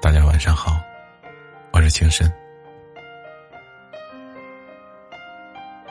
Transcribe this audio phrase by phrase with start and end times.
[0.00, 0.80] 大家晚上好，
[1.72, 2.32] 我是情深。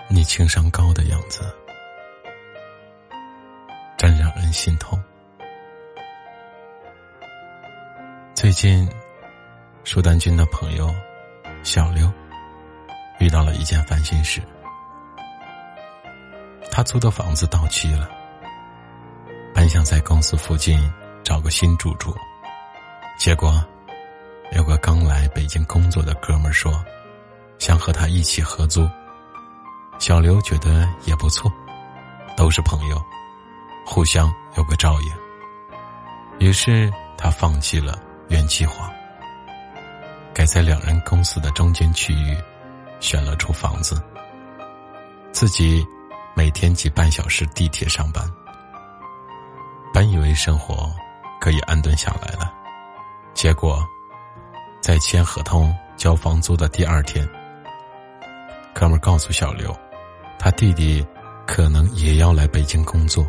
[0.08, 1.44] 你情商高的样子，
[3.98, 4.98] 真让人心痛。
[8.34, 8.90] 最近，
[9.84, 10.90] 舒丹君的朋友
[11.62, 12.10] 小刘
[13.20, 14.42] 遇到了一件烦心事，
[16.72, 18.10] 他租的房子到期了，
[19.54, 20.80] 本想在公司附近
[21.26, 22.16] 找个新住处，
[23.20, 23.62] 结果。
[24.52, 26.84] 有个刚来北京工作的哥们说，
[27.60, 28.90] 想和他一起合租。
[30.00, 31.52] 小刘觉得也不错，
[32.36, 33.04] 都是朋友，
[33.86, 35.12] 互相有个照应。
[36.40, 38.92] 于是他放弃了原计划，
[40.34, 42.38] 改在两人公司的中间区域
[43.00, 44.02] 选了处房子，
[45.32, 45.86] 自己
[46.36, 48.24] 每天挤半小时地铁上班。
[49.94, 50.92] 本以为生活
[51.42, 52.54] 可以安顿下来了，
[53.34, 53.86] 结果。
[54.88, 57.28] 在签合同、交房租的第二天，
[58.74, 59.78] 哥们告诉小刘，
[60.40, 61.06] 他弟弟
[61.46, 63.28] 可能也要来北京工作。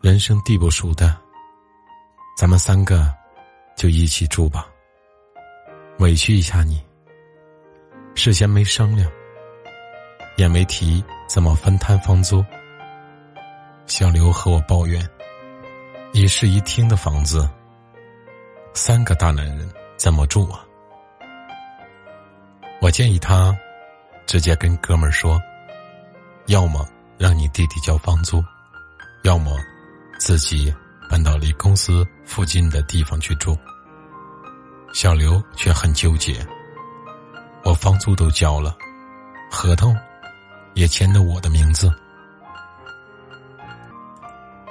[0.00, 1.14] 人生地不熟的，
[2.34, 3.12] 咱们三个
[3.76, 4.66] 就一起住吧。
[5.98, 6.82] 委屈一下你，
[8.14, 9.06] 事先没商量，
[10.38, 12.42] 也没提怎么分摊房租。
[13.84, 15.06] 小刘和我抱怨，
[16.14, 17.46] 一室一厅的房子，
[18.72, 19.70] 三个大男人。
[19.96, 20.60] 怎么住啊？
[22.80, 23.56] 我建议他
[24.26, 25.40] 直接跟哥们儿说，
[26.46, 26.86] 要么
[27.18, 28.44] 让你弟弟交房租，
[29.24, 29.58] 要么
[30.18, 30.72] 自己
[31.10, 33.56] 搬到离公司附近的地方去住。
[34.92, 36.46] 小刘却很纠结，
[37.64, 38.76] 我房租都交了，
[39.50, 39.96] 合同
[40.74, 41.92] 也签的我的名字。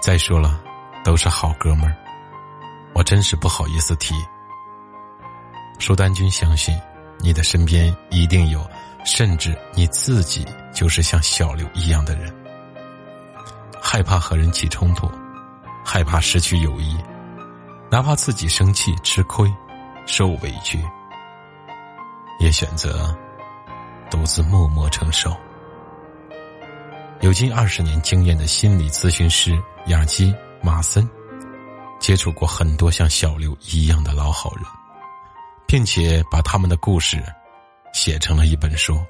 [0.02, 0.64] 再说了，
[1.04, 1.96] 都是好哥们儿，
[2.94, 4.14] 我真是不好意思提。
[5.80, 6.80] 舒丹君相信，
[7.20, 8.68] 你的身边一定有，
[9.06, 12.34] 甚至你自己就是像小刘一样的人，
[13.82, 15.10] 害怕和人起冲突，
[15.84, 16.98] 害怕失去友谊，
[17.92, 19.54] 哪怕自己生气、吃亏、
[20.06, 20.84] 受委屈，
[22.40, 23.16] 也选择
[24.10, 25.36] 独自默默承受。
[27.22, 31.08] 有近二十年经验的心理咨询师雅基马森，
[32.00, 34.66] 接触过很多像小刘一样的老好人。
[35.68, 37.22] 并且把他们的故事
[37.94, 38.94] 写成了一本书，《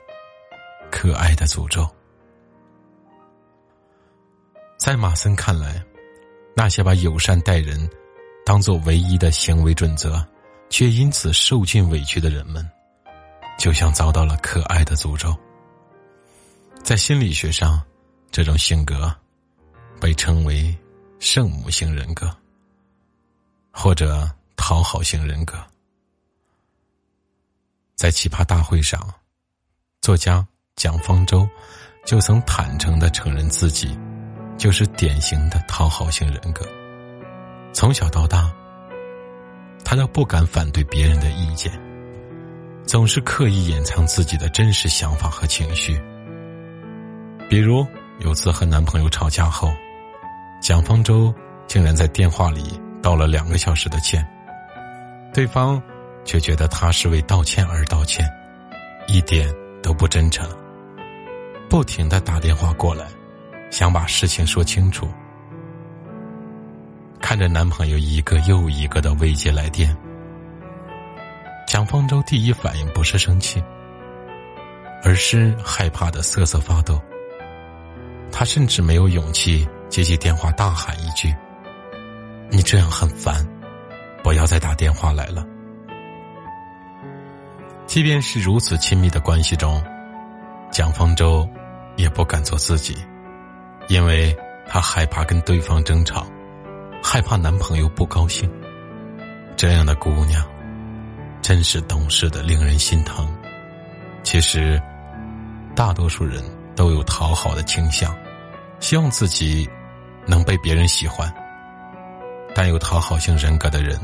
[0.92, 1.82] 可爱的诅咒》。
[4.78, 5.84] 在马森看来，
[6.56, 7.90] 那些把友善待人
[8.46, 10.26] 当做唯一的行为准则，
[10.70, 12.68] 却因此受尽委屈的人们，
[13.58, 15.36] 就像遭到了可爱的诅咒。
[16.84, 17.82] 在心理学上，
[18.32, 19.14] 这种性格
[20.00, 20.76] 被称为
[21.20, 22.30] 圣母型人格，
[23.72, 25.58] 或者讨好型人格。
[27.96, 29.02] 在奇葩大会上，
[30.02, 30.46] 作家
[30.76, 31.48] 蒋方舟
[32.06, 33.98] 就曾坦诚的承认自己
[34.58, 36.66] 就是典型的讨好型人格。
[37.72, 38.54] 从小到大，
[39.86, 41.72] 他都不敢反对别人的意见，
[42.86, 45.98] 总是刻意掩藏自己的真实想法和情绪。
[47.50, 47.88] 比如
[48.20, 49.74] 有次和男朋友吵架后，
[50.62, 51.34] 蒋方舟
[51.66, 54.28] 竟然在电话里道了两个小时的歉，
[55.34, 55.82] 对方。
[56.26, 58.26] 却觉得他是为道歉而道歉，
[59.08, 59.48] 一点
[59.82, 60.46] 都不真诚。
[61.70, 63.06] 不停的打电话过来，
[63.72, 65.08] 想把事情说清楚。
[67.22, 69.96] 看着男朋友一个又一个的未接来电，
[71.68, 73.64] 蒋方舟第一反应不是生气，
[75.04, 77.02] 而是害怕的瑟瑟发抖。
[78.32, 81.34] 他甚至没有勇气接起电话，大喊一句
[82.52, 83.48] ：“你这样很烦，
[84.24, 85.46] 不要再打电话来了。”
[87.96, 89.82] 即便是如此亲密的关系中，
[90.70, 91.48] 蒋方舟
[91.96, 92.94] 也不敢做自己，
[93.88, 94.36] 因为
[94.68, 96.28] 她害怕跟对方争吵，
[97.02, 98.52] 害怕男朋友不高兴。
[99.56, 100.46] 这样的姑娘，
[101.42, 103.34] 真是懂事的令人心疼。
[104.24, 104.78] 其实，
[105.74, 106.44] 大多数人
[106.76, 108.14] 都有讨好的倾向，
[108.82, 109.66] 希望自己
[110.26, 111.34] 能被别人喜欢。
[112.54, 113.98] 但有讨好型人格的人。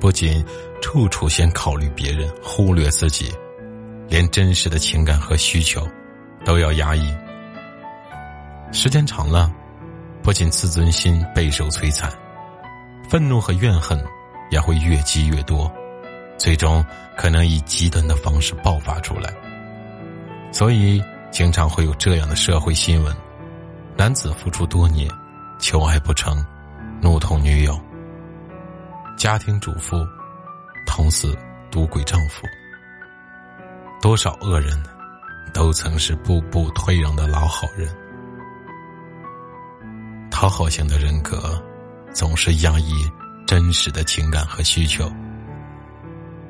[0.00, 0.44] 不仅
[0.80, 3.32] 处处先考虑别人，忽略自己，
[4.08, 5.86] 连真实的情感和需求
[6.44, 7.12] 都要压抑。
[8.72, 9.50] 时间长了，
[10.22, 12.12] 不仅自尊心备受摧残，
[13.08, 14.02] 愤怒和怨恨
[14.50, 15.70] 也会越积越多，
[16.36, 16.84] 最终
[17.16, 19.32] 可能以极端的方式爆发出来。
[20.52, 23.14] 所以，经常会有这样的社会新闻：
[23.96, 25.10] 男子付出多年，
[25.58, 26.44] 求爱不成，
[27.00, 27.78] 怒捅女友。
[29.18, 30.06] 家庭主妇
[30.86, 31.36] 同死
[31.72, 32.46] 赌鬼丈夫。
[34.00, 34.80] 多少恶人，
[35.52, 37.92] 都曾是步步退让的老好人。
[40.30, 41.60] 讨好型的人格，
[42.14, 42.92] 总是压抑
[43.44, 45.12] 真实的情感和需求，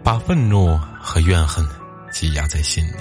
[0.04, 1.66] 把愤怒和怨恨
[2.12, 2.98] 积压在心里。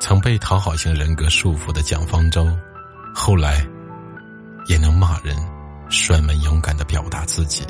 [0.00, 2.48] 曾被讨好型人格束缚的蒋方舟，
[3.14, 3.62] 后来
[4.68, 5.36] 也能骂人、
[5.88, 7.64] 摔门，勇敢的表达自己。